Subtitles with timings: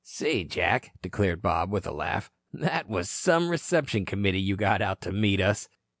[0.03, 4.99] "Say, Jack," declared Bob with a laugh, "that was some reception committee you got out
[5.01, 5.69] to meet us."